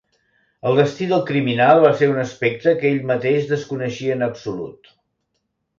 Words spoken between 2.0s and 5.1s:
un aspecte que ell mateix desconeixia en absolut.